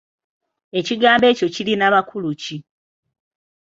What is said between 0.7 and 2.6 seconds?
Ekigambo ekyo kirina makulu ki?